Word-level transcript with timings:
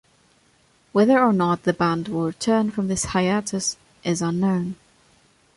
Whether 0.93 1.19
or 1.19 1.31
not 1.31 1.61
the 1.61 1.73
band 1.73 2.07
will 2.07 2.25
return 2.25 2.71
from 2.71 2.87
this 2.87 3.05
hiatus 3.05 3.77
is 4.03 4.19
unknown. 4.19 4.77